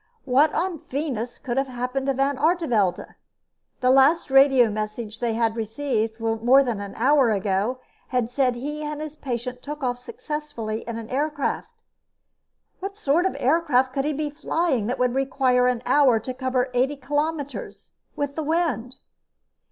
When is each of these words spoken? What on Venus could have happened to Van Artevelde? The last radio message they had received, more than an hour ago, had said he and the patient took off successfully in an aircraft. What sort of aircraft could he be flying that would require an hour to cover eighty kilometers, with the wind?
What 0.25 0.51
on 0.55 0.79
Venus 0.89 1.37
could 1.37 1.57
have 1.57 1.67
happened 1.67 2.07
to 2.07 2.15
Van 2.15 2.35
Artevelde? 2.35 3.03
The 3.81 3.91
last 3.91 4.31
radio 4.31 4.67
message 4.71 5.19
they 5.19 5.35
had 5.35 5.55
received, 5.55 6.19
more 6.19 6.63
than 6.63 6.81
an 6.81 6.95
hour 6.95 7.29
ago, 7.29 7.79
had 8.07 8.27
said 8.27 8.55
he 8.55 8.83
and 8.83 8.99
the 8.99 9.15
patient 9.21 9.61
took 9.61 9.83
off 9.83 9.99
successfully 9.99 10.81
in 10.87 10.97
an 10.97 11.07
aircraft. 11.11 11.67
What 12.79 12.97
sort 12.97 13.27
of 13.27 13.35
aircraft 13.39 13.93
could 13.93 14.05
he 14.05 14.13
be 14.13 14.31
flying 14.31 14.87
that 14.87 14.97
would 14.97 15.13
require 15.13 15.67
an 15.67 15.83
hour 15.85 16.19
to 16.19 16.33
cover 16.33 16.71
eighty 16.73 16.95
kilometers, 16.95 17.93
with 18.15 18.35
the 18.35 18.41
wind? 18.41 18.95